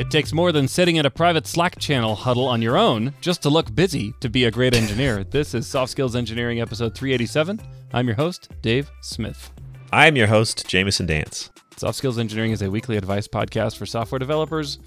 [0.00, 3.42] It takes more than sitting in a private Slack channel huddle on your own just
[3.42, 5.24] to look busy to be a great engineer.
[5.30, 7.60] this is Soft Skills Engineering episode 387.
[7.92, 9.50] I'm your host, Dave Smith.
[9.92, 11.50] I'm your host, Jamison Dance.
[11.76, 14.78] Soft Skills Engineering is a weekly advice podcast for software developers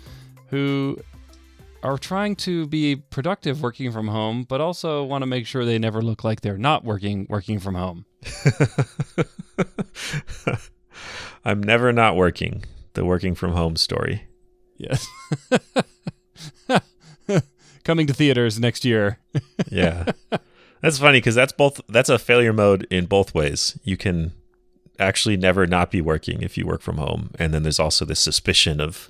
[0.47, 0.97] who
[1.83, 5.77] are trying to be productive working from home, but also want to make sure they
[5.77, 8.07] never look like they're not working working from home.
[11.45, 12.63] I'm never not working.
[12.93, 14.27] The working from home story.
[14.77, 15.07] Yes.
[17.83, 19.19] Coming to theaters next year.
[19.69, 20.11] yeah.
[20.81, 23.77] That's funny because that's both that's a failure mode in both ways.
[23.83, 24.31] You can
[24.99, 27.31] actually never not be working if you work from home.
[27.39, 29.09] And then there's also this suspicion of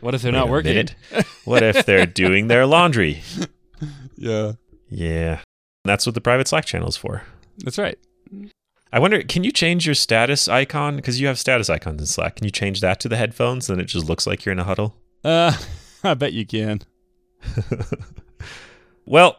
[0.00, 0.74] what if they're not working?
[0.74, 0.94] Minute,
[1.44, 3.22] what if they're doing their laundry?
[4.16, 4.52] Yeah.
[4.88, 5.40] Yeah.
[5.84, 7.22] That's what the private Slack channel is for.
[7.58, 7.98] That's right.
[8.92, 10.96] I wonder, can you change your status icon?
[10.96, 12.36] Because you have status icons in Slack.
[12.36, 13.68] Can you change that to the headphones?
[13.68, 14.96] Then it just looks like you're in a huddle.
[15.22, 15.56] Uh,
[16.04, 16.80] I bet you can.
[19.06, 19.38] well,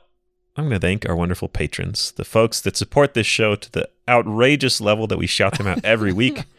[0.56, 3.90] I'm going to thank our wonderful patrons, the folks that support this show to the
[4.08, 6.44] outrageous level that we shout them out every week.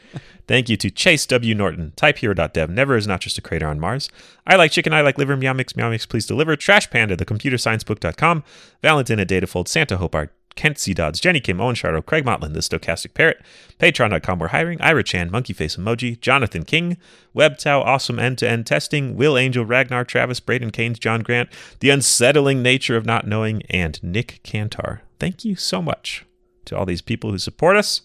[0.49, 1.55] Thank you to Chase W.
[1.55, 4.11] Norton, TypeHero.dev, Never is not just a crater on Mars.
[4.45, 6.57] I like chicken, I like liver, meow mix, meow mix, please deliver.
[6.57, 8.43] Trash Panda, thecomputersciencebook.com,
[8.83, 10.95] Valentin at Datafold, Santa Hopart, Kent C.
[10.95, 13.43] Dodds, Jenny Kim, Owen Shardo, Craig Motlin, The Stochastic Parrot,
[13.79, 16.97] Patreon.com, we're hiring, Ira Chan, Monkey Face Emoji, Jonathan King,
[17.35, 21.49] WebTow, Awesome End to End Testing, Will Angel, Ragnar, Travis, Braden Keynes, John Grant,
[21.81, 25.01] The Unsettling Nature of Not Knowing, and Nick Cantar.
[25.19, 26.25] Thank you so much
[26.67, 28.03] to all these people who support us.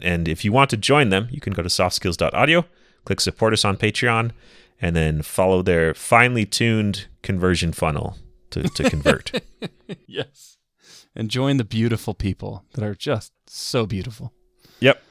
[0.00, 2.64] And if you want to join them, you can go to softskills.audio,
[3.04, 4.30] click support us on Patreon,
[4.80, 8.16] and then follow their finely tuned conversion funnel
[8.50, 9.42] to, to convert.
[10.06, 10.51] yes.
[11.14, 14.32] And join the beautiful people that are just so beautiful.
[14.80, 15.02] Yep.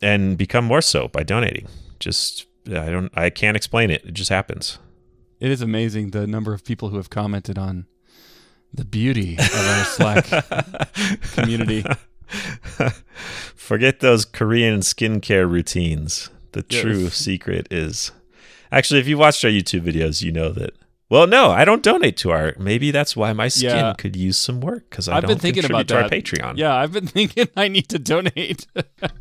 [0.00, 1.66] And become more so by donating.
[1.98, 4.04] Just I don't I can't explain it.
[4.04, 4.78] It just happens.
[5.40, 7.86] It is amazing the number of people who have commented on
[8.72, 10.26] the beauty of our Slack
[11.32, 11.84] community.
[13.54, 16.30] Forget those Korean skincare routines.
[16.52, 16.80] The yes.
[16.80, 18.12] true secret is
[18.70, 20.74] actually, if you watched our YouTube videos, you know that.
[21.10, 22.54] Well, no, I don't donate to our.
[22.58, 23.94] Maybe that's why my skin yeah.
[23.96, 26.04] could use some work because I have been thinking about that.
[26.04, 26.56] our Patreon.
[26.56, 28.66] Yeah, I've been thinking I need to donate.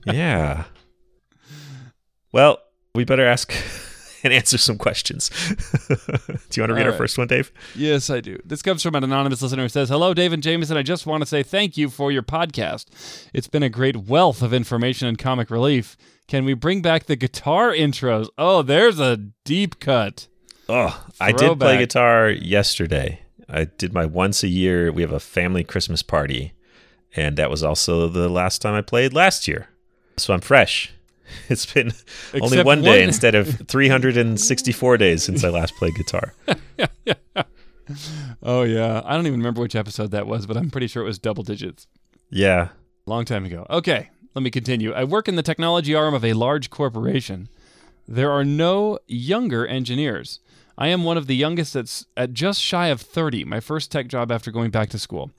[0.05, 0.65] yeah.
[2.33, 2.57] Well,
[2.95, 3.53] we better ask
[4.23, 5.29] and answer some questions.
[5.89, 5.95] do
[6.55, 7.51] you want to read our first one, Dave?
[7.75, 8.39] Yes, I do.
[8.43, 10.75] This comes from an anonymous listener who says, Hello, Dave and Jamison.
[10.75, 12.87] I just want to say thank you for your podcast.
[13.35, 15.95] It's been a great wealth of information and comic relief.
[16.27, 18.29] Can we bring back the guitar intros?
[18.35, 20.27] Oh, there's a deep cut.
[20.69, 23.19] Oh, I did play guitar yesterday.
[23.49, 24.91] I did my once a year.
[24.91, 26.53] We have a family Christmas party,
[27.15, 29.67] and that was also the last time I played last year.
[30.17, 30.91] So I'm fresh.
[31.49, 36.33] It's been Except only one day instead of 364 days since I last played guitar.
[38.43, 41.07] oh yeah, I don't even remember which episode that was, but I'm pretty sure it
[41.07, 41.87] was double digits.
[42.29, 42.69] Yeah,
[43.07, 43.65] long time ago.
[43.69, 44.93] Okay, let me continue.
[44.93, 47.49] I work in the technology arm of a large corporation.
[48.07, 50.39] There are no younger engineers.
[50.77, 54.07] I am one of the youngest that's at just shy of 30, my first tech
[54.07, 55.31] job after going back to school.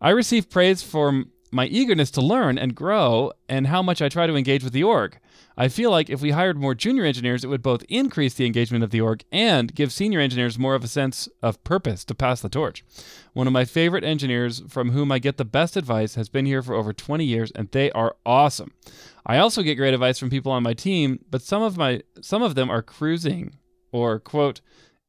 [0.00, 4.26] I receive praise for my eagerness to learn and grow and how much I try
[4.26, 5.18] to engage with the org.
[5.56, 8.84] I feel like if we hired more junior engineers, it would both increase the engagement
[8.84, 12.40] of the org and give senior engineers more of a sense of purpose to pass
[12.40, 12.84] the torch.
[13.34, 16.62] One of my favorite engineers from whom I get the best advice has been here
[16.62, 18.72] for over 20 years and they are awesome.
[19.26, 22.42] I also get great advice from people on my team, but some of my some
[22.42, 23.54] of them are cruising
[23.92, 24.60] or quote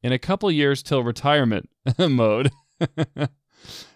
[0.02, 2.50] in a couple years till retirement mode.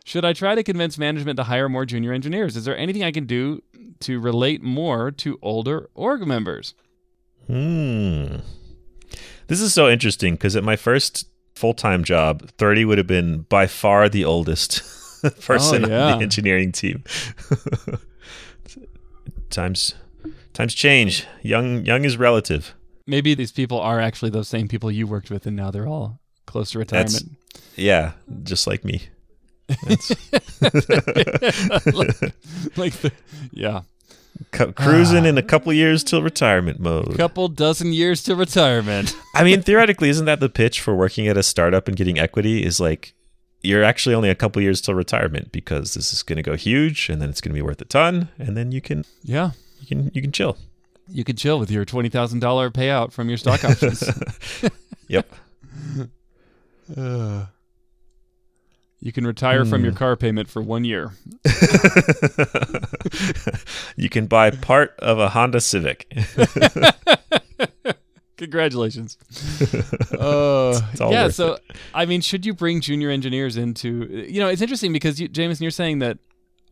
[0.04, 2.56] Should I try to convince management to hire more junior engineers?
[2.56, 3.62] Is there anything I can do
[4.00, 6.74] to relate more to older org members?
[7.48, 8.36] Hmm.
[9.48, 13.42] This is so interesting because at my first full time job, 30 would have been
[13.42, 14.82] by far the oldest
[15.41, 16.12] person oh, yeah.
[16.12, 17.03] on the engineering team.
[19.50, 19.94] times
[20.53, 21.27] times change.
[21.42, 22.75] Young young is relative.
[23.06, 26.20] Maybe these people are actually those same people you worked with and now they're all
[26.47, 27.12] close to retirement.
[27.12, 27.24] That's,
[27.76, 28.12] yeah,
[28.42, 29.03] just like me.
[29.68, 29.78] like,
[32.76, 33.12] like the,
[33.53, 33.82] yeah.
[34.54, 35.28] C- cruising ah.
[35.28, 37.16] in a couple years till retirement mode.
[37.16, 39.16] Couple dozen years to retirement.
[39.34, 42.64] I mean, theoretically, isn't that the pitch for working at a startup and getting equity?
[42.64, 43.14] Is like
[43.62, 47.09] you're actually only a couple years till retirement because this is going to go huge,
[47.09, 49.86] and then it's going to be worth a ton, and then you can yeah you
[49.86, 50.56] can you can chill.
[51.08, 54.08] You can chill with your twenty thousand dollar payout from your stock options.
[55.08, 55.30] yep.
[56.97, 57.47] Uh.
[59.00, 59.70] You can retire mm.
[59.70, 59.98] from your hmm.
[59.98, 61.12] car payment for one year.
[63.97, 66.08] you can buy part of a Honda Civic.
[68.36, 69.16] Congratulations.
[70.18, 71.28] Uh, yeah.
[71.28, 71.59] So,
[71.94, 74.26] I mean, should you bring junior engineers into?
[74.28, 76.18] You know, it's interesting because you, Jamison, you're saying that.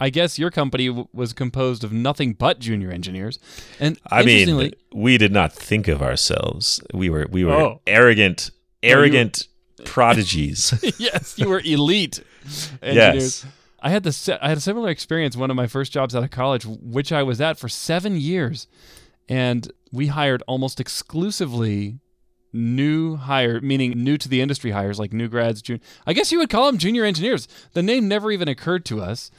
[0.01, 3.39] I guess your company w- was composed of nothing but junior engineers,
[3.79, 6.81] and I mean, we did not think of ourselves.
[6.93, 7.81] We were we were Oh.
[7.87, 8.51] arrogant,
[8.83, 9.47] arrogant
[9.85, 10.75] prodigies.
[10.99, 12.23] yes, you were elite
[12.83, 13.45] engineers.
[13.45, 13.47] yes.
[13.81, 14.29] I had this.
[14.29, 15.37] I had a similar experience.
[15.37, 18.67] One of my first jobs out of college, which I was at for seven years,
[19.29, 22.01] and we hired almost exclusively
[22.53, 25.61] new hire, meaning new to the industry hires, like new grads.
[25.61, 27.47] Jun- I guess you would call them junior engineers.
[27.73, 29.31] The name never even occurred to us.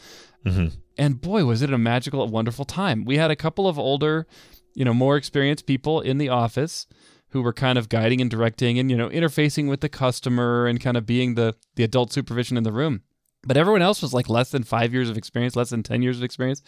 [0.46, 3.06] Hmm And boy, was it a magical, wonderful time.
[3.06, 4.28] We had a couple of older,
[4.74, 6.88] you know, more experienced people in the office
[7.30, 10.80] who were kind of guiding and directing and, you know, interfacing with the customer and
[10.80, 13.02] kind of being the the adult supervision in the room.
[13.46, 16.18] But everyone else was like less than 5 years of experience, less than 10 years
[16.18, 16.62] of experience.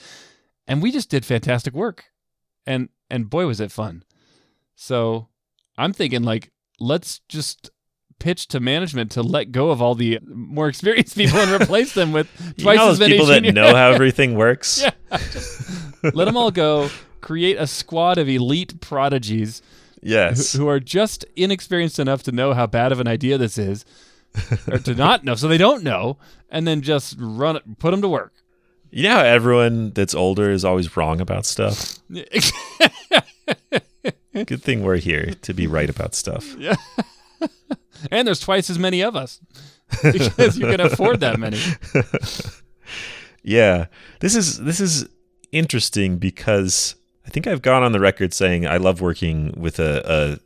[0.67, 2.05] And we just did fantastic work.
[2.65, 4.03] And and boy was it fun.
[4.75, 5.29] So,
[5.77, 7.69] I'm thinking like let's just
[8.19, 12.11] pitch to management to let go of all the more experienced people and replace them
[12.11, 12.27] with
[12.57, 14.81] You twice know as many people that know how everything works.
[14.81, 14.91] Yeah.
[16.13, 16.89] Let them all go.
[17.21, 19.61] Create a squad of elite prodigies
[20.01, 20.53] who, Yes.
[20.53, 23.83] who are just inexperienced enough to know how bad of an idea this is,
[24.71, 26.17] or to not know, so they don't know,
[26.49, 28.33] and then just run it, put them to work.
[28.91, 31.97] You know how everyone that's older is always wrong about stuff?
[34.33, 36.55] Good thing we're here to be right about stuff.
[38.11, 39.39] And there's twice as many of us
[40.03, 41.59] because you can afford that many.
[43.43, 43.85] Yeah.
[44.19, 45.07] This is this is
[45.51, 46.95] interesting because
[47.25, 50.39] I think I've gone on the record saying I love working with a,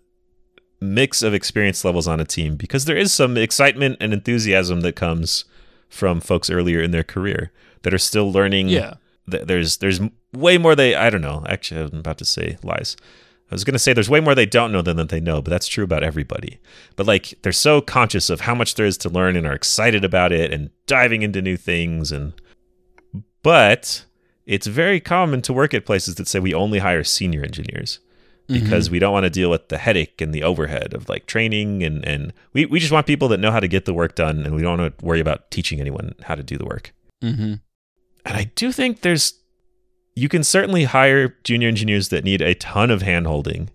[0.79, 4.81] a mix of experience levels on a team because there is some excitement and enthusiasm
[4.81, 5.45] that comes
[5.89, 7.51] from folks earlier in their career
[7.83, 8.95] that are still learning Yeah.
[9.29, 9.99] th- there's there's
[10.33, 11.43] way more they I don't know.
[11.49, 12.97] Actually, I'm about to say lies.
[13.51, 15.41] I was going to say there's way more they don't know than that they know,
[15.41, 16.59] but that's true about everybody.
[16.95, 20.05] But like they're so conscious of how much there is to learn and are excited
[20.05, 22.33] about it and diving into new things and
[23.43, 24.05] but
[24.45, 27.99] it's very common to work at places that say we only hire senior engineers
[28.47, 31.83] because we don't want to deal with the headache and the overhead of like training
[31.83, 34.45] and and we, we just want people that know how to get the work done
[34.45, 36.93] and we don't want to worry about teaching anyone how to do the work.
[37.23, 37.55] Mm-hmm.
[38.25, 39.33] And I do think there's
[40.15, 43.69] you can certainly hire junior engineers that need a ton of handholding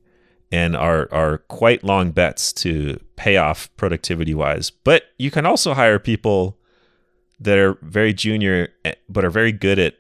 [0.53, 4.71] and are are quite long bets to pay off productivity wise.
[4.71, 6.59] But you can also hire people
[7.41, 9.95] that are very junior eh, but are very good at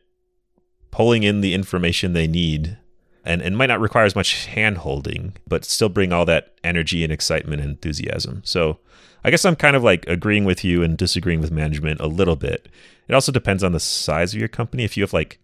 [0.90, 2.78] pulling in the information they need
[3.24, 7.02] and, and might not require as much hand holding, but still bring all that energy
[7.02, 8.40] and excitement and enthusiasm.
[8.44, 8.78] So
[9.24, 12.36] I guess I'm kind of like agreeing with you and disagreeing with management a little
[12.36, 12.68] bit.
[13.08, 14.84] It also depends on the size of your company.
[14.84, 15.40] If you have like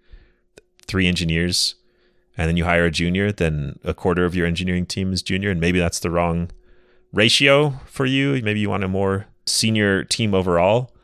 [0.86, 1.76] three engineers
[2.36, 5.50] and then you hire a junior, then a quarter of your engineering team is junior,
[5.50, 6.50] and maybe that's the wrong
[7.12, 8.40] ratio for you.
[8.42, 10.94] Maybe you want a more senior team overall.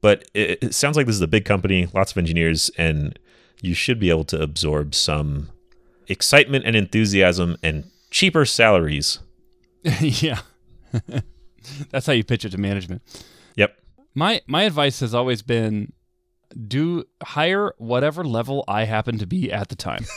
[0.00, 3.18] But it, it sounds like this is a big company, lots of engineers, and
[3.60, 5.48] you should be able to absorb some
[6.06, 9.18] excitement and enthusiasm and cheaper salaries.
[10.00, 10.40] yeah.
[11.90, 13.02] That's how you pitch it to management.
[13.56, 13.76] Yep.
[14.14, 15.92] My my advice has always been
[16.66, 20.04] do hire whatever level I happen to be at the time.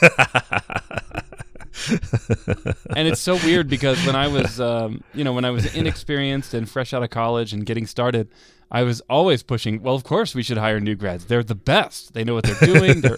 [2.96, 6.54] and it's so weird because when I was, um, you know, when I was inexperienced
[6.54, 8.28] and fresh out of college and getting started,
[8.70, 9.82] I was always pushing.
[9.82, 11.26] Well, of course we should hire new grads.
[11.26, 12.12] They're the best.
[12.14, 13.00] They know what they're doing.
[13.00, 13.16] They're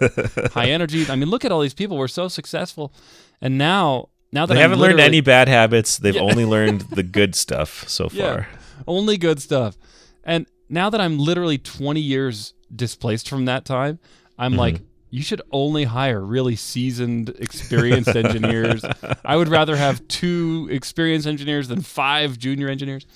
[0.52, 1.06] high energy.
[1.08, 1.96] I mean, look at all these people.
[1.98, 2.92] We're so successful,
[3.40, 5.98] and now, now that They I'm haven't learned any bad habits.
[5.98, 6.22] They've Yeah.
[6.22, 8.22] only learned the good stuff so Yeah.
[8.34, 8.48] far.
[8.86, 9.76] only good stuff.
[10.24, 13.98] And now that I'm literally 20 years displaced from that time,
[14.38, 14.60] I'm mm-hmm.
[14.60, 18.82] like, you should only hire really seasoned, experienced engineers.
[19.24, 23.06] I would rather have two experienced engineers than five junior engineers.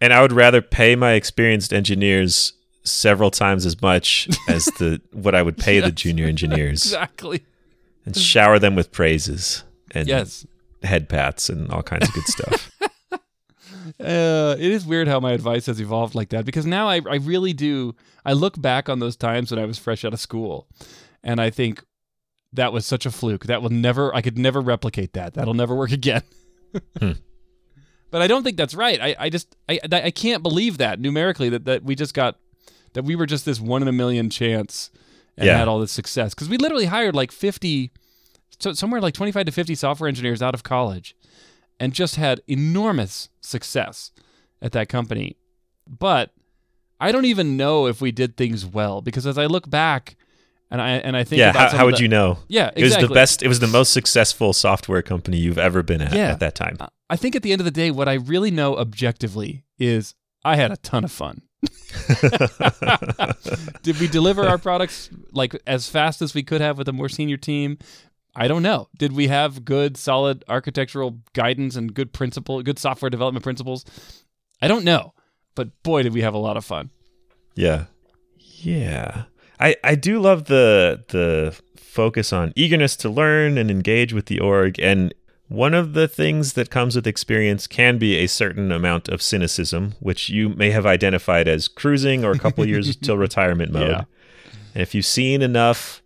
[0.00, 2.52] And I would rather pay my experienced engineers
[2.84, 7.44] several times as much as the what I would pay the junior engineers Exactly.
[8.06, 10.46] and shower them with praises and Yes.
[10.82, 12.70] head pats and all kinds of good stuff.
[13.98, 17.16] Uh, it is weird how my advice has evolved like that because now I, I
[17.16, 17.94] really do.
[18.24, 20.66] I look back on those times when I was fresh out of school
[21.22, 21.82] and I think
[22.52, 23.44] that was such a fluke.
[23.46, 25.34] That will never, I could never replicate that.
[25.34, 26.22] That'll never work again.
[26.98, 27.12] Hmm.
[28.12, 29.00] But I don't think that's right.
[29.00, 32.38] I, I just, I, I can't believe that numerically that, that we just got,
[32.94, 34.90] that we were just this one in a million chance
[35.36, 35.56] and Yeah.
[35.56, 36.34] had all this success.
[36.34, 37.92] Because we literally hired like 50,
[38.58, 41.14] so somewhere like 25 to 50 software engineers out of college
[41.78, 44.10] and just had enormous success
[44.62, 45.36] at that company.
[45.86, 46.30] But
[47.00, 50.16] I don't even know if we did things well because as I look back
[50.70, 52.38] and I and I think yeah, about how, how would the- you know?
[52.48, 52.82] Yeah, exactly.
[52.82, 53.42] It was the best.
[53.42, 56.30] It was the most successful software company you've ever been at Yeah.
[56.32, 56.78] at that time.
[57.08, 60.14] I think at the end of the day, what I really know objectively is
[60.44, 61.42] I had a ton of fun.
[63.82, 67.08] Did we deliver our products like as fast as we could have with a more
[67.08, 67.78] senior team?
[68.34, 68.88] I don't know.
[68.96, 73.84] Did we have good, solid architectural guidance and good principle, good software development principles?
[74.62, 75.14] I don't know.
[75.54, 76.90] But boy, did we have a lot of fun.
[77.54, 77.86] Yeah.
[78.38, 79.24] Yeah.
[79.58, 84.38] I, I do love the the focus on eagerness to learn and engage with the
[84.38, 85.12] org and
[85.48, 89.94] one of the things that comes with experience can be a certain amount of cynicism,
[89.98, 93.90] which you may have identified as cruising or a couple years till retirement mode.
[93.90, 94.04] Yeah.
[94.74, 96.02] And if you've seen enough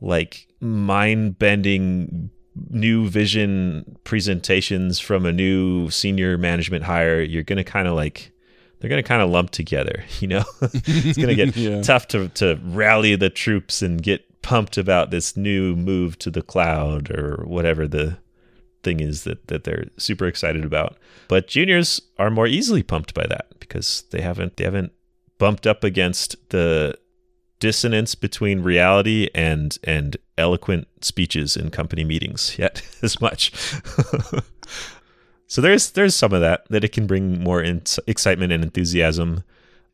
[0.00, 2.30] like mind bending
[2.70, 8.32] new vision presentations from a new senior management hire, you're going to kind of like,
[8.80, 10.44] they're going to kind of lump together, you know?
[10.62, 11.82] it's going to get Yeah.
[11.82, 16.42] tough to, to rally the troops and get pumped about this new move to the
[16.42, 18.16] cloud or whatever the
[18.82, 20.96] thing is that, that they're super excited about.
[21.28, 24.92] But juniors are more easily pumped by that because they haven't they haven't
[25.38, 26.96] bumped up against the
[27.58, 33.52] dissonance between reality and and eloquent speeches in company meetings yet as much.
[35.46, 39.42] so there's there's some of that that it can bring more in- excitement and enthusiasm,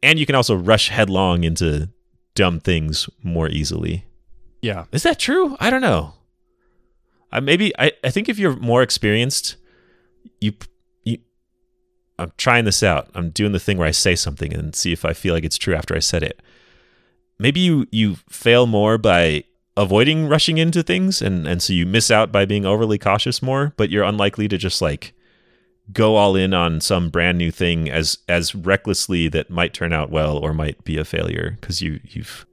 [0.02, 1.88] and you can also rush headlong into
[2.35, 4.04] dumb things more easily.
[4.61, 4.85] Yeah.
[4.92, 5.57] Is that true?
[5.61, 6.14] I don't know.
[7.31, 9.57] I maybe I, I think if you're more experienced,
[10.40, 10.52] you
[11.04, 11.19] you
[12.19, 13.11] I'm trying this out.
[13.14, 15.59] I'm doing the thing where I say something and see if I feel like it's
[15.59, 16.40] true after I said it.
[17.38, 19.44] Maybe you you fail more by
[19.76, 23.72] avoiding rushing into things and and so you miss out by being overly cautious more,
[23.76, 25.14] but you're unlikely to just like
[25.92, 30.10] go all in on some brand new thing as as recklessly that might turn out
[30.10, 32.46] well or might be a failure because you you've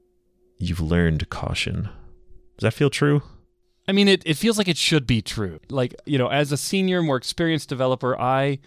[0.57, 1.89] you've learned caution.
[2.57, 3.21] Does that feel true?
[3.87, 5.59] I mean, it, it feels like it should be true.
[5.69, 8.59] Like, you know, as a senior, more experienced developer, I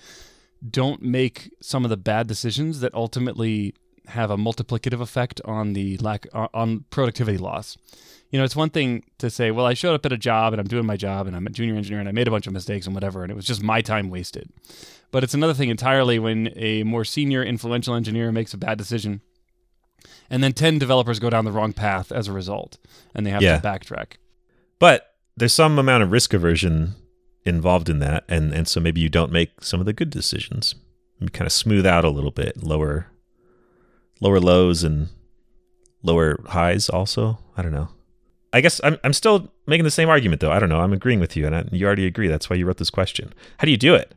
[0.68, 3.74] don't make some of the bad decisions that ultimately
[4.08, 7.76] have a multiplicative effect on the lack on- on productivity loss.
[8.30, 10.60] You know, it's one thing to say, well, I showed up at a job and
[10.60, 12.52] I'm doing my job and I'm a junior engineer and I made a bunch of
[12.52, 14.48] mistakes and whatever, and it was just my time wasted.
[15.10, 19.20] But it's another thing entirely when a more senior, influential engineer makes a bad decision
[20.30, 22.78] and then 10 developers go down the wrong path as a result
[23.14, 23.58] and they have Yeah.
[23.60, 24.12] to backtrack.
[24.78, 26.94] But there's some amount of risk aversion
[27.44, 30.74] involved in that, and and so maybe you don't make some of the good decisions.
[31.20, 33.06] You kind of smooth out a little bit, lower
[34.22, 35.08] lower lows and
[36.02, 36.88] lower highs.
[36.88, 37.88] Also, I don't know.
[38.52, 40.52] I guess I'm I'm still making the same argument though.
[40.52, 40.80] I don't know.
[40.80, 42.28] I'm agreeing with you, and I, you already agree.
[42.28, 43.32] That's why you wrote this question.
[43.58, 44.14] How do you do it?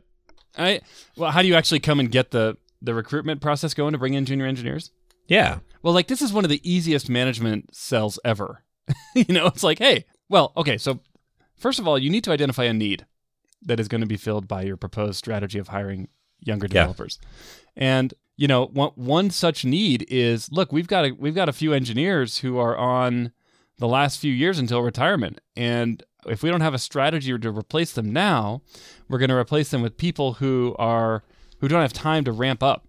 [0.56, 0.80] I
[1.16, 4.14] well, how do you actually come and get the the recruitment process going to bring
[4.14, 4.90] in junior engineers?
[5.28, 8.62] Yeah, Well, like this is one of the easiest management sells ever.
[9.16, 11.00] you know, it's like, hey, well, okay, so
[11.56, 13.06] first of all, you need to identify a need
[13.62, 16.06] that is going to be filled by your proposed strategy of hiring
[16.38, 16.82] younger Yeah.
[16.82, 17.18] developers.
[17.74, 21.52] And you know, one, one such need is look, we've got a we've got a
[21.52, 23.32] few engineers who are on
[23.78, 25.40] the last few years until retirement.
[25.56, 28.62] And if we don't have a strategy to replace them now,
[29.08, 31.22] we're going to replace them with people who are
[31.60, 32.86] who don't have time to ramp up.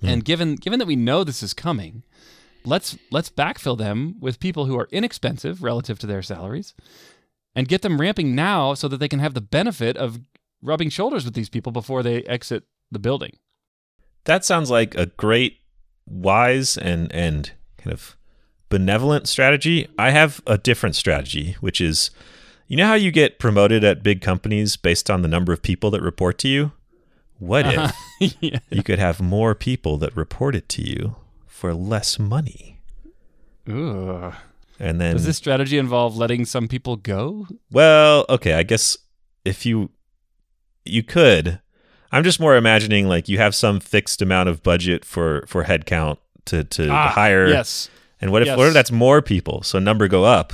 [0.00, 0.08] Hmm.
[0.08, 2.02] And given given that we know this is coming,
[2.64, 6.74] let's let's backfill them with people who are inexpensive relative to their salaries
[7.54, 10.20] and get them ramping now so that they can have the benefit of
[10.62, 13.32] rubbing shoulders with these people before they exit the building.
[14.24, 15.58] That sounds like a great,
[16.06, 18.16] wise, and and kind of
[18.68, 19.88] benevolent strategy.
[19.98, 22.10] I have a different strategy, which is,
[22.68, 25.90] you know how you get promoted at big companies based on the number of people
[25.90, 26.72] that report to you.
[27.38, 28.28] What if uh-huh.
[28.40, 28.60] yeah.
[28.70, 32.80] you could have more people that reported to you for less money?
[33.68, 34.32] Ooh.
[34.78, 37.46] And then, Does this strategy involve letting some people go?
[37.70, 38.96] well, okay, I guess
[39.44, 39.90] if you
[40.84, 41.60] you could,
[42.12, 46.18] I'm just more imagining like you have some fixed amount of budget for for headcount
[46.46, 47.48] to to hire.
[47.48, 47.88] Yes.
[48.20, 48.58] And what if Yes.
[48.58, 49.62] what if that's more people?
[49.62, 50.52] So number go up,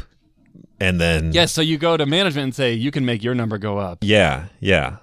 [0.81, 1.53] and then Yes.
[1.53, 3.99] So you go to management and say you can make your number go up.
[4.03, 4.97] yeah, yeah,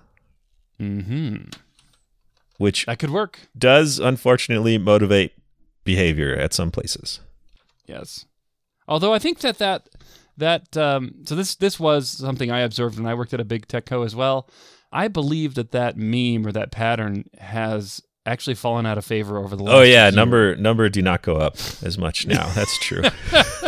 [0.80, 1.36] hmm
[2.58, 3.40] which That could work.
[3.58, 5.34] does unfortunately motivate
[5.84, 7.20] behavior at some places.
[7.86, 8.26] Yes.
[8.88, 9.90] Although I think that that
[10.38, 13.68] that um, so this this was something I observed when I worked at a big
[13.68, 14.48] tech co as well.
[14.96, 19.58] I believe that that meme or that pattern has actually fallen out of favor over
[19.58, 19.76] the oh, last.
[19.76, 20.16] Oh yeah, year.
[20.16, 22.48] number number do not go up as much now.
[22.54, 23.04] That's true.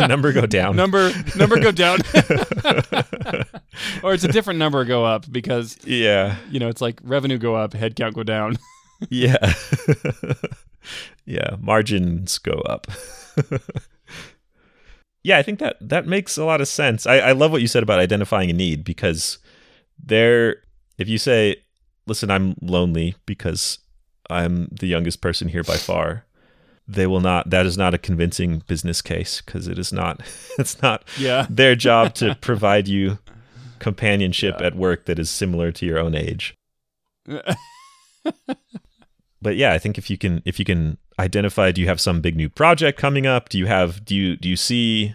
[0.00, 0.74] number go down.
[0.74, 1.98] number number go down,
[4.02, 7.54] or it's a different number go up because yeah, you know it's like revenue go
[7.54, 8.56] up, headcount go down.
[9.10, 9.52] yeah,
[11.26, 11.56] yeah.
[11.60, 12.86] Margins go up.
[15.22, 17.06] yeah, I think that that makes a lot of sense.
[17.06, 19.36] I, I love what you said about identifying a need because
[20.02, 20.62] there,
[20.98, 21.56] if you say
[22.06, 23.78] listen, I'm lonely because
[24.30, 26.24] I'm the youngest person here by far.
[26.90, 27.50] They will not.
[27.50, 30.20] That is not a convincing business case because it is not.
[30.58, 31.46] It's not Yeah.
[31.50, 33.18] their job to provide you
[33.78, 34.66] companionship Yeah.
[34.68, 36.54] at work that is similar to your own age.
[39.40, 42.20] But yeah, I think if you can if you can identify do you have some
[42.20, 43.48] big new project coming up?
[43.48, 45.14] Do you have do you do you see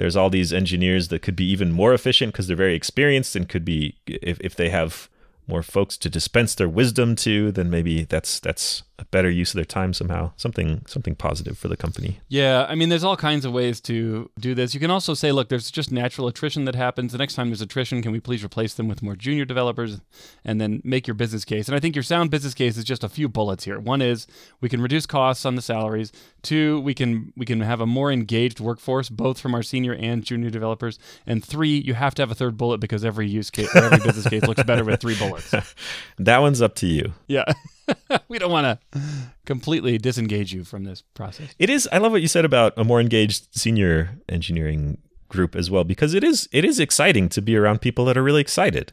[0.00, 3.50] there's all these engineers that could be even more efficient because they're very experienced and
[3.50, 5.09] could be if if they have
[5.50, 9.56] more folks to dispense their wisdom to, then maybe that's that's a better use of
[9.56, 10.30] their time somehow.
[10.36, 12.20] Something something positive for the company.
[12.28, 14.74] Yeah, I mean, there's all kinds of ways to do this.
[14.74, 17.12] You can also say, look, there's just natural attrition that happens.
[17.12, 20.00] The next time there's attrition, can we please replace them with more junior developers
[20.44, 21.66] and then make your business case?
[21.66, 23.80] And I think your sound business case is just a few bullets here.
[23.80, 24.26] One is
[24.60, 26.12] we can reduce costs on the salaries.
[26.42, 30.22] Two, we can we can have a more engaged workforce, both from our senior and
[30.22, 30.98] junior developers.
[31.26, 34.28] And three, you have to have a third bullet because every use case, every business
[34.28, 35.39] case looks better with three bullets.
[36.18, 37.14] That one's up to you.
[37.28, 37.44] Yeah.
[38.28, 39.00] we don't want to
[39.46, 41.54] completely disengage you from this process.
[41.58, 41.88] It is.
[41.90, 46.14] I love what you said about a more engaged senior engineering group as well, because
[46.14, 46.48] it is.
[46.52, 48.92] It is exciting to be around people that are really excited.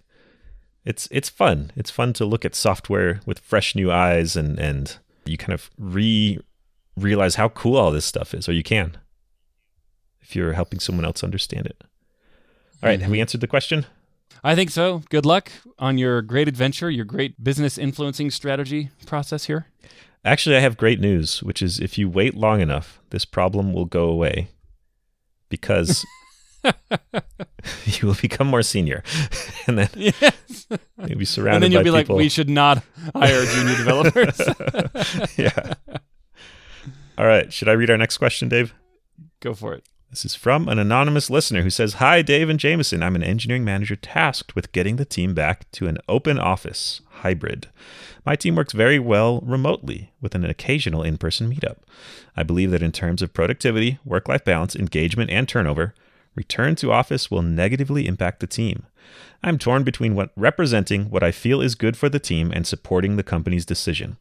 [0.85, 1.71] It's it's fun.
[1.75, 5.69] It's fun to look at software with fresh new eyes, and and you kind of
[5.77, 6.39] re
[6.95, 8.97] realize how cool all this stuff is, or you can,
[10.21, 11.83] if you're helping someone else understand it.
[12.81, 13.21] All right, have we mm-hmm.
[13.21, 13.85] answered the question?
[14.43, 15.01] I think so.
[15.09, 19.67] Good luck on your great adventure, your great business influencing strategy process here.
[20.23, 23.85] Actually, I have great news, which is if you wait long enough, this problem will
[23.85, 24.49] go away
[25.49, 26.05] because
[27.85, 29.03] you will become more senior,
[29.67, 30.67] and then Yes.
[31.05, 32.15] you'll be surrounded and then you'll be people.
[32.15, 32.83] like, we should not
[33.15, 34.39] hire junior developers.
[35.37, 35.73] yeah.
[37.17, 37.51] All right.
[37.51, 38.73] Should I read our next question, Dave?
[39.39, 39.83] Go for it.
[40.09, 43.03] This is from an anonymous listener who says, Hi, Dave and Jamison.
[43.03, 47.67] I'm an engineering manager tasked with getting the team back to an open office hybrid.
[48.25, 51.79] My team works very well remotely with an occasional in person meetup.
[52.37, 55.93] I believe that in terms of productivity, work life balance, engagement, and turnover,
[56.35, 58.85] return to office will negatively impact the team.
[59.43, 63.17] I'm torn between what representing what I feel is good for the team and supporting
[63.17, 64.17] the company's decision.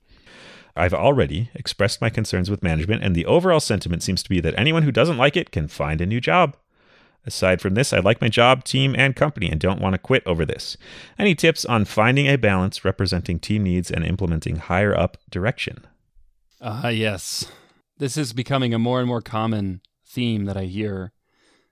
[0.77, 4.59] I've already expressed my concerns with management, and the overall sentiment seems to be that
[4.59, 6.57] anyone who doesn't like it can find a new job.
[7.25, 10.23] Aside from this, I like my job, team, and company and don't want to quit
[10.27, 10.77] over this.
[11.19, 15.85] Any tips on finding a balance representing team needs and implementing higher up direction?
[16.61, 17.47] Ah, yes.
[17.99, 21.12] This is becoming a more and more common theme that I hear.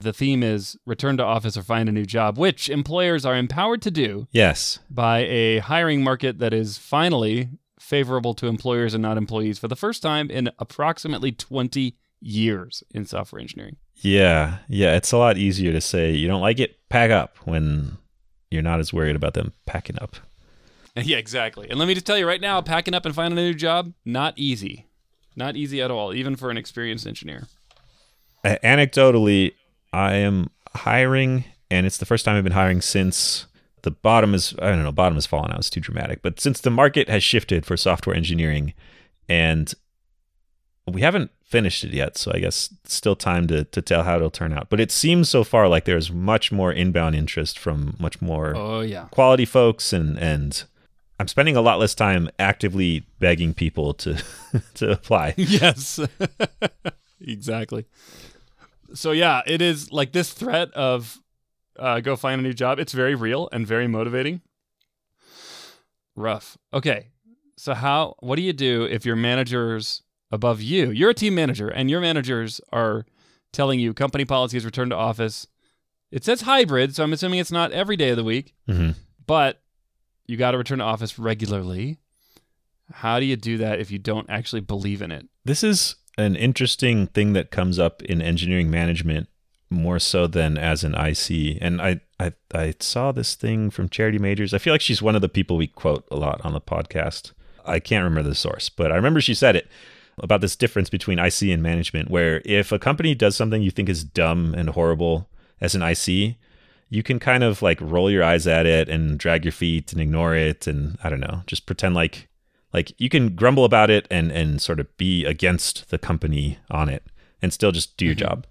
[0.01, 3.81] The theme is return to office or find a new job, which employers are empowered
[3.83, 4.79] to do Yes.
[4.89, 7.47] by a hiring market that is finally
[7.85, 13.05] favorable to employers and not employees for the first time in approximately 20 years in
[13.05, 13.75] software engineering.
[13.97, 14.57] Yeah.
[14.67, 14.95] Yeah.
[14.95, 17.97] It's a lot easier to say you don't like it, pack up when
[18.49, 20.15] you're not as worried about them packing up.
[20.97, 21.69] Yeah, exactly.
[21.69, 23.91] And let me just tell you right now, packing up and finding a new job,
[24.05, 24.87] not easy.
[25.35, 27.47] Not easy at all, even for an experienced engineer.
[28.45, 29.55] Anecdotally,
[29.91, 33.45] I am hiring, and it's the first time I've been hiring since
[33.85, 35.59] the bottom is I don't know, bottom has fallen out.
[35.59, 38.73] It's too dramatic, but since the market has shifted for software engineering,
[39.29, 39.73] and
[40.91, 44.17] we haven't finished it yet, so I guess it's still time to to tell how
[44.17, 44.69] it'll turn out.
[44.69, 48.81] But it seems so far like there's much more inbound interest from much more Oh,
[48.81, 49.05] yeah.
[49.11, 50.63] quality folks, and and
[51.19, 54.21] I'm spending a lot less time actively begging people to
[54.75, 55.33] to apply.
[55.37, 55.99] yes.
[57.21, 57.85] exactly.
[58.93, 61.19] So yeah, it is like this threat of
[61.79, 62.79] uh, go find a new job.
[62.79, 64.41] It's very real and very motivating.
[66.15, 66.57] Rough.
[66.73, 67.09] Okay.
[67.57, 71.69] So how what do you do if your managers above you, you're a team manager
[71.69, 73.05] and your managers are
[73.53, 75.47] telling you company policy is return to office.
[76.11, 78.91] It says hybrid, so I'm assuming it's not every day of the week, hmm
[79.27, 79.59] but
[80.27, 81.97] you got to return to office regularly.
[82.91, 85.27] How do you do that if you don't actually believe in it?
[85.43, 89.27] This is an interesting thing that comes up in engineering management
[89.69, 91.57] more so than as an IC.
[91.61, 94.53] And I, I, I saw this thing from Charity Majors.
[94.53, 97.31] I feel like she's one of the people we quote a lot on the podcast.
[97.65, 99.67] I can't remember the source, but I remember she said it
[100.19, 103.89] about this difference between IC and management, where if a company does something you think
[103.89, 105.27] is dumb and horrible
[105.59, 106.37] as an IC,
[106.89, 110.01] you can kind of like roll your eyes at it and drag your feet and
[110.01, 112.27] ignore it and I don't know, just pretend like
[112.73, 116.89] like you can grumble about it and and sort of be against the company on
[116.89, 117.03] it
[117.41, 118.25] and still just do your mm-hmm.
[118.25, 118.47] job.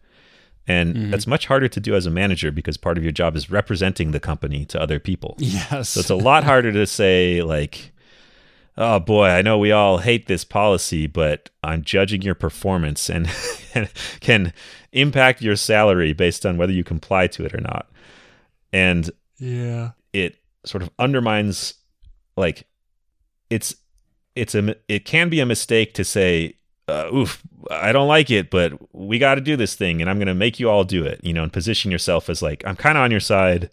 [0.66, 1.10] And mm-hmm.
[1.10, 4.12] that's much harder to do as a manager because part of your job is representing
[4.12, 5.34] the company to other people.
[5.38, 5.90] Yes.
[5.90, 7.92] So it's a lot harder to say like
[8.76, 13.28] oh boy, I know we all hate this policy, but I'm judging your performance and
[14.20, 14.52] can
[14.92, 17.90] impact your salary based on whether you comply to it or not.
[18.72, 19.90] And yeah.
[20.12, 21.74] it sort of undermines
[22.36, 22.66] like
[23.50, 23.76] it's
[24.34, 26.56] it's a it can be a mistake to say
[26.88, 30.18] uh, oof i don't like it but we got to do this thing and i'm
[30.18, 32.76] going to make you all do it you know and position yourself as like i'm
[32.76, 33.70] kind of on your side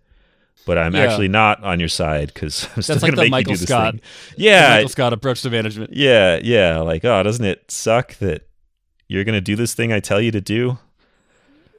[0.65, 1.01] but i'm Yeah.
[1.01, 3.59] actually not on your side because i'm still going like to make Michael you do
[3.61, 3.93] this Scott.
[3.95, 4.01] thing
[4.37, 5.91] yeah Michael Scott approach to management.
[5.93, 8.47] yeah yeah like oh doesn't it suck that
[9.07, 10.77] you're going to do this thing i tell you to do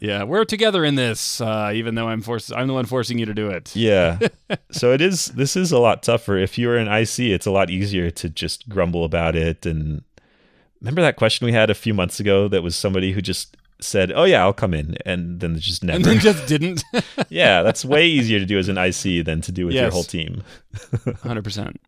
[0.00, 2.52] Yeah, we're together in this, uh, even though I'm forced.
[2.52, 3.70] I'm the one forcing you to do it.
[3.76, 4.18] Yeah.
[4.72, 6.36] so it is this is a lot tougher.
[6.36, 10.02] If you're an IC, it's a lot easier to just grumble about it and
[10.82, 14.12] remember that question we had a few months ago that was somebody who just said,
[14.12, 16.82] "Oh yeah, I'll come in." And then just never And then just didn't.
[17.28, 20.04] Yeah, that's way easier to do as an IC than to do with your whole
[20.04, 20.42] team.
[21.22, 21.80] Hundred percent.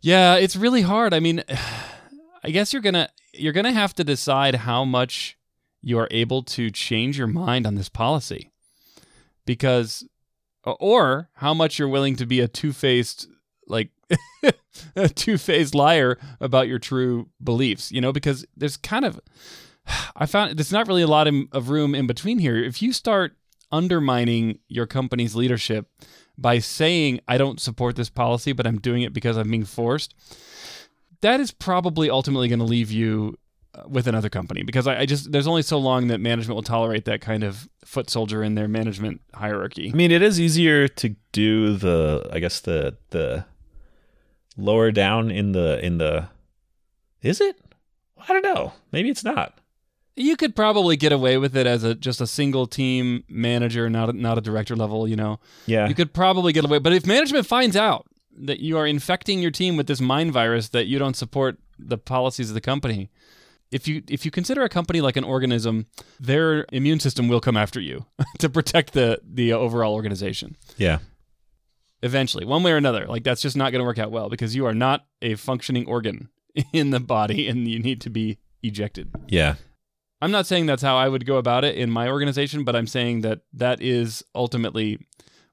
[0.00, 1.14] Yeah, it's really hard.
[1.14, 1.42] I mean,
[2.44, 5.38] I guess you're gonna you're gonna have to decide how much
[5.80, 8.50] you are able to change your mind on this policy,
[9.46, 10.06] because,
[10.64, 13.28] or how much you're willing to be a two faced
[13.66, 13.90] like
[14.96, 17.92] a two faced liar about your true beliefs.
[17.92, 19.20] You know, because there's kind of
[20.16, 22.56] I found there's not really a lot of of room in between here.
[22.56, 23.36] If you start
[23.70, 25.86] undermining your company's leadership
[26.38, 30.14] by saying I don't support this policy, but I'm doing it because I'm being forced,
[31.20, 33.38] that is probably ultimately going to leave you
[33.74, 36.62] uh, with another company because I, I just there's only so long that management will
[36.62, 39.90] tolerate that kind of foot soldier in their management hierarchy.
[39.92, 43.46] I mean, it is easier to do the I guess the the
[44.56, 46.28] lower down in the in the
[47.22, 47.56] Is it?
[48.28, 48.72] I don't know.
[48.92, 49.58] Maybe it's not.
[50.14, 54.10] You could probably get away with it as a just a single team manager, not
[54.10, 55.08] a, not a director level.
[55.08, 55.88] You know, Yeah.
[55.88, 56.78] you could probably get away.
[56.78, 60.68] But if management finds out that you are infecting your team with this mind virus
[60.70, 63.10] that you don't support the policies of the company,
[63.70, 65.86] if you if you consider a company like an organism,
[66.20, 68.04] their immune system will come after you
[68.38, 70.56] to protect the the overall organization.
[70.76, 70.98] yeah.
[72.02, 74.56] Eventually, one way or another, like that's just not going to work out well because
[74.56, 76.28] you are not a functioning organ
[76.72, 79.10] in the body, and you need to be ejected.
[79.28, 79.54] Yeah.
[80.20, 82.86] I'm not saying that's how I would go about it in my organization, but I'm
[82.86, 85.00] saying that that is ultimately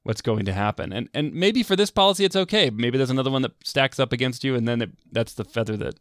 [0.04, 0.94] what's going to happen.
[0.94, 2.70] And and maybe for this policy it's okay.
[2.70, 5.76] Maybe there's another one that stacks up against you, and then it, that's the feather
[5.78, 5.96] that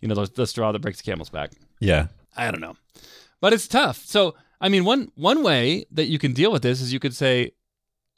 [0.00, 1.52] you know the, the straw that breaks the camel's back.
[1.80, 2.08] Yeah.
[2.36, 2.76] I don't know,
[3.40, 4.04] but it's tough.
[4.04, 7.14] So I mean, one one way that you can deal with this is you could
[7.14, 7.52] say,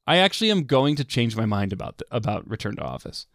[0.09, 3.27] I actually am going to change my mind about about return to office.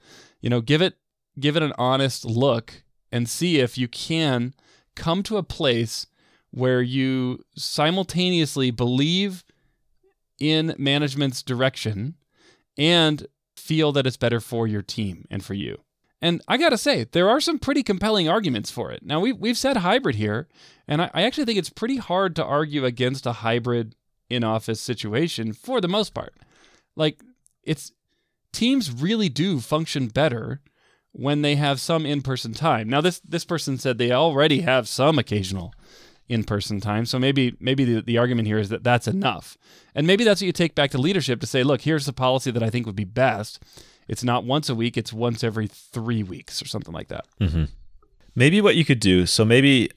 [0.41, 0.95] You know, give it
[1.39, 2.81] give it an honest look
[3.11, 4.55] and see if you can
[4.95, 6.07] come to a place
[6.49, 9.43] where you simultaneously believe
[10.39, 12.15] in management's direction
[12.75, 15.79] and feel that it's better for your team and for you.
[16.21, 19.03] And I got to say, there are some pretty compelling arguments for it.
[19.03, 20.47] Now, we've, we've said hybrid here,
[20.87, 23.95] and I, I actually think it's pretty hard to argue against a hybrid
[24.29, 26.33] in office situation for the most part.
[26.95, 27.21] Like,
[27.63, 27.91] it's
[28.51, 30.61] teams really do function better
[31.11, 32.89] when they have some in-person time.
[32.89, 35.73] Now this this person said they already have some occasional
[36.27, 39.57] in-person time, so maybe maybe the, the argument here is that that's enough.
[39.93, 42.49] And maybe that's what you take back to leadership to say, look, here's the policy
[42.51, 43.61] that I think would be best.
[44.07, 47.25] It's not once a week, it's once every 3 weeks or something like that.
[47.39, 47.65] Mm-hmm.
[48.35, 49.91] Maybe what you could do, so maybe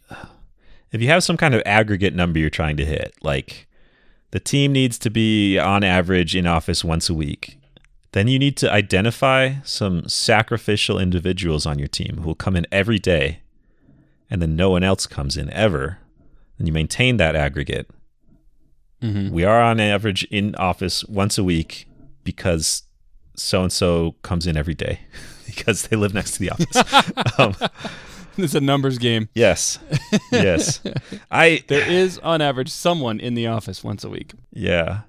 [0.93, 3.67] if you have some kind of aggregate number you're trying to hit, like
[4.31, 7.59] the team needs to be on average in office once a week,
[8.13, 12.67] then you need to identify some sacrificial individuals on your team who will come in
[12.73, 13.41] every day
[14.31, 15.99] and then no one else comes in ever.
[16.59, 17.89] And you maintain that aggregate.
[19.03, 19.31] Mhm.
[19.31, 21.87] We are on average in office once a week
[22.25, 22.83] because
[23.37, 25.01] so and so comes in every day
[25.47, 27.39] because they live next to the office.
[27.39, 27.55] um,
[28.45, 29.29] It's a numbers game.
[29.35, 29.79] Yes.
[30.31, 30.81] Yes.
[31.31, 34.33] I There is on average someone in the office once a week.
[34.53, 35.01] yeah.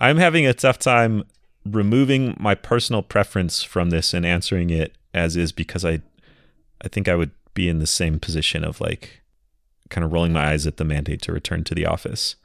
[0.00, 1.24] I'm having a tough time
[1.64, 6.00] removing my personal preference from this and answering it as is because I
[6.82, 9.22] I think I would be in the same position of like
[9.90, 12.36] kind of rolling my eyes at the mandate to return to the office.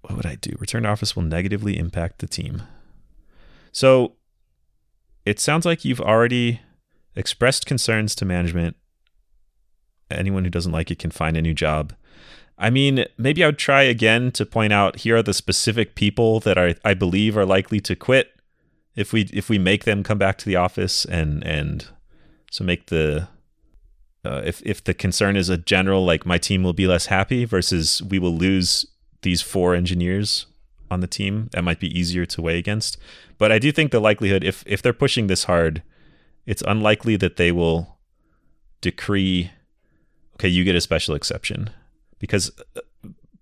[0.00, 0.56] What would I do?
[0.58, 2.62] Return to office will negatively impact the team.
[3.72, 4.14] So
[5.26, 6.60] it sounds like you've already
[7.14, 8.76] expressed concerns to management.
[10.18, 11.94] Anyone who doesn't like it can find a new job.
[12.58, 16.40] I mean, maybe I would try again to point out here are the specific people
[16.40, 18.32] that are I believe are likely to quit
[18.94, 21.86] if we if we make them come back to the office and and
[22.50, 23.28] so make the
[24.24, 27.44] uh, if if the concern is a general like my team will be less happy
[27.44, 28.86] versus we will lose
[29.22, 30.46] these four engineers
[30.90, 32.98] on the team that might be easier to weigh against
[33.38, 35.82] but I do think the likelihood if if they're pushing this hard
[36.44, 37.98] it's unlikely that they will
[38.80, 39.50] decree
[40.34, 41.70] okay you get a special exception
[42.18, 42.80] because uh,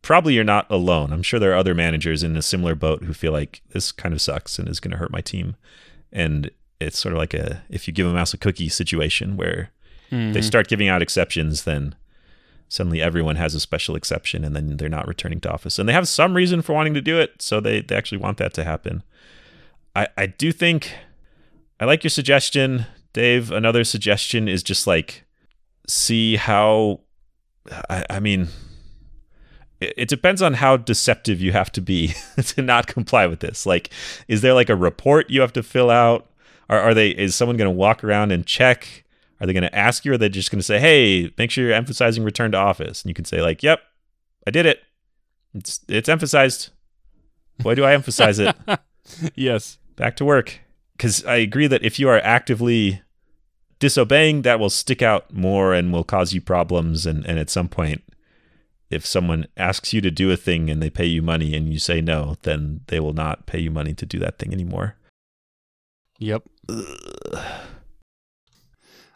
[0.03, 1.13] probably you're not alone.
[1.13, 4.15] I'm sure there are other managers in a similar boat who feel like this kind
[4.15, 5.57] of sucks and is going to hurt my team.
[6.13, 6.51] And
[6.81, 9.71] it's sort of like a if you give a mouse a cookie situation where
[10.11, 10.33] Mm-hmm.
[10.33, 11.95] they start giving out exceptions, then
[12.69, 15.79] suddenly everyone has a special exception and then they're not returning to office.
[15.79, 18.37] And they have some reason for wanting to do it, so they, they actually want
[18.39, 19.05] that to happen.
[19.95, 20.93] I, I do think
[21.79, 23.53] I like your suggestion, Dave.
[23.53, 25.25] Another suggestion is just like
[25.87, 27.01] see how
[27.89, 28.49] I, I mean
[29.81, 33.67] it, it depends on how deceptive you have to be to not comply with this.
[33.67, 33.91] Like,
[34.29, 36.31] is there like a report you have to fill out?
[36.69, 39.05] Are, are they is someone gonna walk around and check?
[39.41, 41.51] Are they going to ask you, or are they just going to say, "Hey, make
[41.51, 43.03] sure you're emphasizing return to office"?
[43.03, 43.81] And you can say, like, "Yep,
[44.47, 44.81] I did it.
[45.55, 46.69] It's it's emphasized.
[47.63, 48.55] Why do I emphasize it?
[49.35, 49.79] yes.
[49.97, 50.61] Back to work."
[50.93, 53.01] Because I agree that if you are actively
[53.81, 57.05] disobeying, that will stick out more and will cause you problems.
[57.07, 58.03] And and at some point,
[58.91, 61.79] if someone asks you to do a thing and they pay you money and you
[61.81, 64.97] say no, then they will not pay you money to do that thing anymore.
[66.19, 66.43] Yep.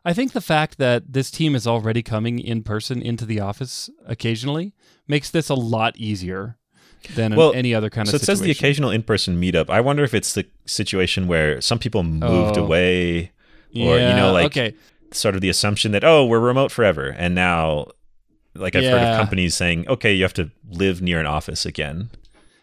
[0.07, 3.89] I think the fact that this team is already coming in person into the office
[4.07, 4.75] occasionally
[5.09, 6.59] makes this a lot easier
[7.15, 9.71] than Well, any other kind So of So it says the occasional in-person meetup.
[9.71, 12.65] I wonder if it's the situation where some people moved Oh.
[12.65, 13.33] away,
[13.77, 14.75] or, you know, like- okay,
[15.13, 17.87] sort of the assumption that oh, we're remote forever, and now,
[18.55, 22.11] like I've heard of companies saying, okay, you have to live near an office again.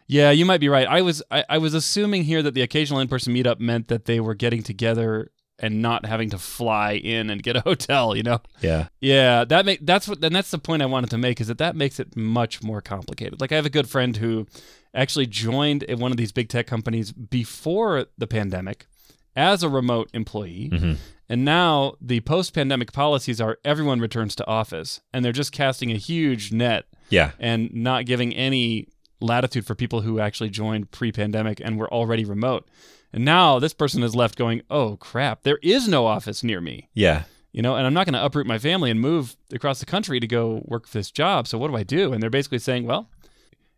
[0.08, 0.88] yeah, you might be right.
[0.88, 4.06] I was I, I was assuming here that the occasional in person meetup meant that
[4.06, 8.16] they were getting together and not having to fly in and get a hotel.
[8.16, 8.42] You know.
[8.62, 11.48] Yeah, Yeah, that make that's what and that's the point I wanted to make is
[11.48, 13.40] that that makes it much more complicated.
[13.40, 14.48] Like I have a good friend who
[14.94, 18.88] actually joined one of these big tech companies before the pandemic
[19.36, 20.70] as a remote employee.
[20.72, 20.98] Mhm.
[21.30, 25.96] And now the post-pandemic policies are everyone returns to office and they're just casting a
[25.96, 28.88] huge net yeah, and not giving any
[29.22, 32.68] latitude for people who actually joined pre-pandemic and were already remote.
[33.14, 36.90] And now this person is left going, "Oh crap, there is no office near me."
[36.94, 39.86] yeah, you know, and I'm not going to uproot my family and move across the
[39.86, 41.48] country to go work this job.
[41.48, 42.14] So what do I do?
[42.14, 43.10] And they're basically saying, well,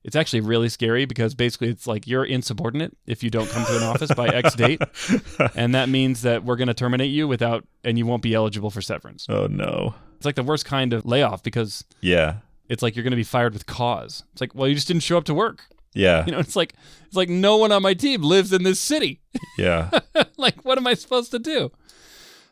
[0.04, 3.78] it's actually really scary because basically it's like you're insubordinate if you don't come to
[3.78, 4.82] an office by X date,
[5.56, 8.70] and that means that we're going to terminate you without, and you won't be eligible
[8.70, 9.26] for severance.
[9.30, 12.36] oh no, It's like the worst kind of layoff because yeah,
[12.70, 14.24] it's like you're going to be fired with cause.
[14.34, 15.64] It's like, well, you just didn't show up to work.
[15.94, 16.74] yeah, You know, it's like
[17.06, 19.22] it's like no one on my team lives in this city.
[19.58, 19.90] yeah,
[20.38, 21.72] like what am i supposed to do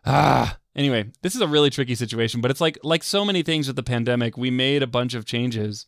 [0.05, 3.67] ah anyway this is a really tricky situation but it's like like so many things
[3.67, 5.85] with the pandemic we made a bunch of changes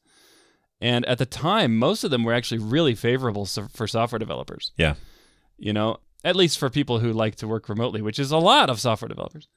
[0.83, 4.71] and at the time most of them were actually really favorable so- for software developers.
[4.77, 4.95] Yeah,
[5.57, 8.69] you know at least for people who like to work remotely which is a lot
[8.69, 9.47] of software developers.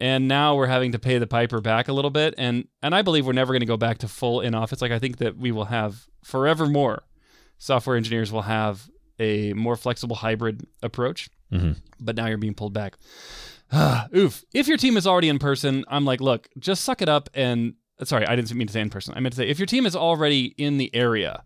[0.00, 2.34] And now we're having to pay the piper back a little bit.
[2.36, 4.82] And and i believe we're never going to go back to full in office.
[4.82, 7.04] Like i think that we will have forevermore
[7.58, 11.28] software engineers will have a more flexible hybrid approach.
[11.50, 12.96] Hmm but now you're being pulled back.
[14.16, 14.44] Oof.
[14.52, 17.74] If your team is already in person, I'm like, look, just suck it up and
[18.02, 19.14] sorry, I didn't mean to say in person.
[19.16, 21.44] I meant to say if your team is already in the area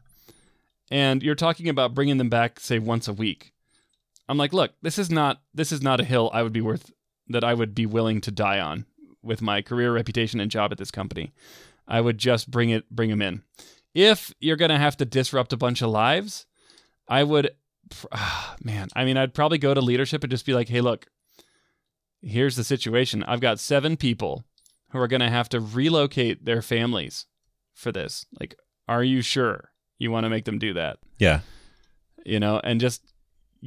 [0.90, 3.52] and you're talking about bringing them back say once a week.
[4.28, 6.92] I'm like, look, this is not this is not a hill I would be worth
[7.28, 8.86] that I would be willing to die on
[9.22, 11.32] with my career reputation and job at this company.
[11.86, 13.42] I would just bring it bring them in.
[13.94, 16.46] If you're going to have to disrupt a bunch of lives,
[17.08, 17.50] I would
[18.12, 21.06] ah, man, I mean, I'd probably go to leadership and just be like, hey, look,
[22.22, 23.22] here's the situation.
[23.24, 24.44] I've got seven people
[24.90, 27.26] who are going to have to relocate their families
[27.74, 28.26] for this.
[28.40, 28.56] Like,
[28.88, 30.98] are you sure you want to make them do that?
[31.18, 31.40] yeah,
[32.24, 33.02] You know, and just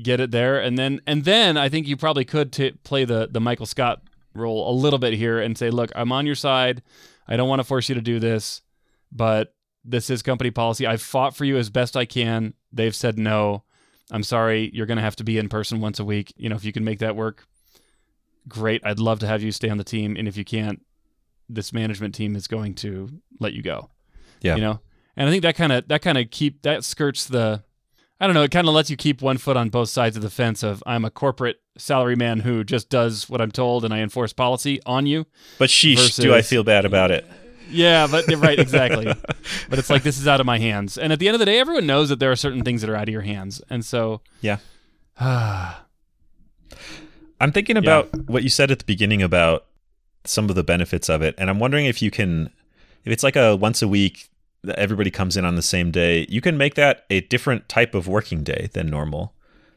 [0.01, 0.59] get it there.
[0.59, 4.01] And then, and then I think you probably could t- play the, the Michael Scott
[4.33, 6.81] role a little bit here and say, look, I'm on your side.
[7.27, 8.61] I don't want to force you to do this,
[9.11, 9.53] but
[9.83, 10.87] this is company policy.
[10.87, 12.53] I've fought for you as best I can.
[12.71, 13.63] They've said no.
[14.11, 14.69] I'm sorry.
[14.73, 16.33] You're going to have to be in person once a week.
[16.37, 17.45] You know, if you can make that work,
[18.47, 18.81] great.
[18.85, 20.15] I'd love to have you stay on the team.
[20.17, 20.81] And if you can't,
[21.53, 23.09] this management team is going to
[23.39, 23.89] let you go.
[24.41, 24.55] Yeah.
[24.55, 24.79] You know,
[25.15, 27.63] and I think that kind of that kind of keep that skirts the.
[28.19, 28.43] I don't know.
[28.43, 30.61] It kind of lets you keep one foot on both sides of the fence.
[30.61, 34.31] Of I'm a corporate salary man who just does what I'm told and I enforce
[34.31, 35.25] policy on you.
[35.57, 37.25] but sheesh, do I feel bad about it?
[37.69, 39.05] Yeah, but right, exactly.
[39.69, 40.97] but it's like this is out of my hands.
[40.97, 42.89] And at the end of the day, everyone knows that there are certain things that
[42.89, 43.61] are out of your hands.
[43.69, 44.57] And so, Yeah.
[45.19, 45.85] ah,
[47.39, 49.65] I'm thinking about what you said at the beginning about
[50.25, 52.51] some of the benefits of it, and I'm wondering if you can,
[53.03, 54.29] if it's like a once a week,
[54.75, 58.07] everybody comes in on the same day, you can make that a different type of
[58.07, 59.33] working day than normal.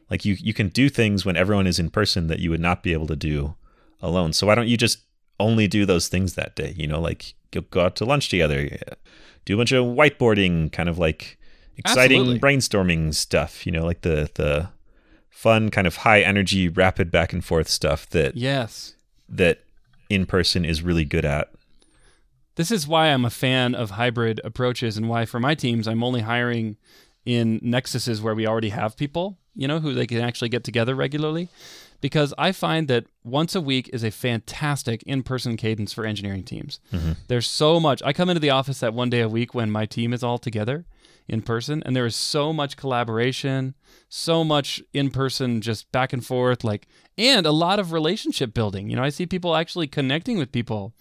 [0.09, 2.83] Like you, you can do things when everyone is in person that you would not
[2.83, 3.55] be able to do
[4.01, 4.33] alone.
[4.33, 4.99] So why don't you just
[5.39, 6.75] only do those things that day?
[6.77, 8.69] You know, like go, out to lunch together,
[9.45, 11.39] do a bunch of whiteboarding, kind of like
[11.77, 12.39] exciting Absolutely.
[12.39, 13.65] brainstorming stuff.
[13.65, 14.69] You know, like the the
[15.29, 18.95] fun kind of high energy rapid back and forth stuff that yes.
[19.27, 19.64] that
[20.09, 21.49] in person is really good at.
[22.55, 26.03] This is why I'm a fan of hybrid approaches and why for my teams I'm
[26.03, 26.77] only hiring
[27.25, 30.95] in nexuses where we already have people, you know, who they can actually get together
[30.95, 31.49] regularly.
[32.01, 36.43] Because I find that once a week is a fantastic in person cadence for engineering
[36.43, 36.79] teams.
[36.93, 37.13] Mm-hmm.
[37.27, 38.01] There's so much.
[38.03, 40.37] I come into the office that one day a week when my team is all
[40.37, 40.85] together
[41.27, 43.73] in person, and there is so much collaboration,
[44.09, 48.89] so much in person, just back and forth, like, and a lot of relationship building.
[48.89, 50.93] You know, I see people actually connecting with people.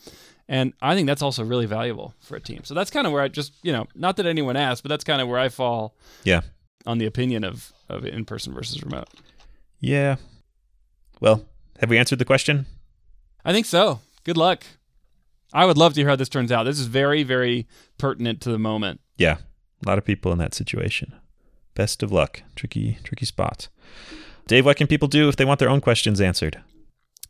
[0.46, 2.64] And I think that's also really valuable for a team.
[2.64, 5.04] So that's kind of where I just, you know, not that anyone asked, but that's
[5.04, 6.42] kind of where I fall Yeah.
[6.84, 9.08] on the opinion of, of in person versus remote.
[9.80, 10.16] Yeah.
[11.20, 11.46] Well,
[11.80, 12.66] have we answered the question?
[13.42, 14.00] I think so.
[14.24, 14.64] Good luck.
[15.54, 16.64] I would love to hear how this turns out.
[16.64, 19.00] This is very, very pertinent to the moment.
[19.16, 19.36] Yeah.
[19.82, 21.14] A lot of people in that situation.
[21.74, 22.42] Best of luck.
[22.54, 23.68] Tricky, tricky spot.
[24.46, 26.60] Dave, what can people do if they want their own questions answered?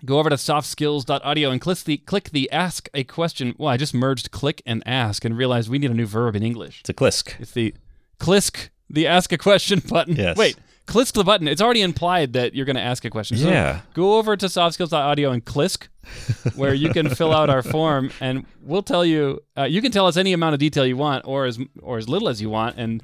[0.04, 3.54] Go over to softskills.audio and click the click the ask a question.
[3.56, 6.42] Well, I just merged click and ask and realized we need a new verb in
[6.42, 6.80] English.
[6.80, 7.36] It's a clisk.
[7.40, 7.74] It's the
[8.18, 10.16] click the ask a question button.
[10.16, 10.36] Yes.
[10.36, 11.48] Wait, click the button.
[11.48, 13.36] It's already implied that you're going to ask a question.
[13.38, 13.80] So Yeah.
[13.94, 15.88] go over to softskills.audio and click
[16.56, 20.06] where you can fill out our form and we'll tell you uh, you can tell
[20.06, 22.76] us any amount of detail you want or as or as little as you want
[22.76, 23.02] and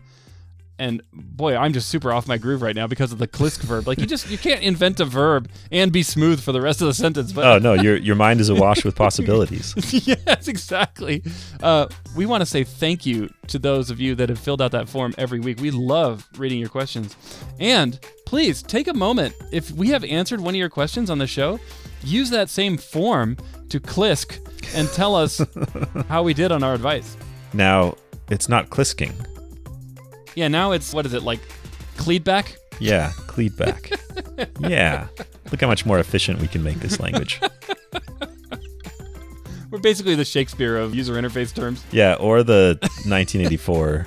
[0.81, 3.87] and boy i'm just super off my groove right now because of the klisk verb
[3.87, 6.87] like you just you can't invent a verb and be smooth for the rest of
[6.87, 9.75] the sentence but Oh no, your your mind is awash with possibilities.
[10.07, 11.23] yes, exactly.
[11.63, 14.71] Uh, we want to say thank you to those of you that have filled out
[14.73, 15.61] that form every week.
[15.61, 17.17] We love reading your questions.
[17.59, 19.35] And please take a moment.
[19.53, 21.59] If we have answered one of your questions on the show,
[22.03, 23.37] use that same form
[23.69, 24.39] to Klisk
[24.75, 25.41] and tell us
[26.09, 27.17] how we did on our advice.
[27.53, 27.97] Now,
[28.31, 29.13] it's not clisking.
[30.35, 31.41] Yeah, now it's, what is it, like
[31.97, 32.57] Cleedback?
[32.79, 33.91] Yeah, cleat back.
[34.59, 35.09] yeah.
[35.51, 37.39] Look how much more efficient we can make this language.
[39.71, 41.85] We're basically the Shakespeare of user interface terms.
[41.93, 44.07] Yeah, or the 1984.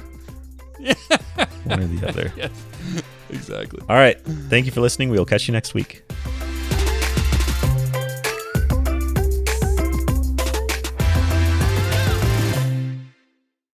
[1.65, 2.33] One or the other.
[2.37, 2.51] Yes,
[3.29, 3.79] exactly.
[3.87, 4.19] All right.
[4.49, 5.09] Thank you for listening.
[5.09, 6.03] We will catch you next week.